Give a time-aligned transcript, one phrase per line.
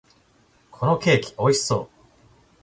[0.71, 2.01] このケーキ、美味しそう！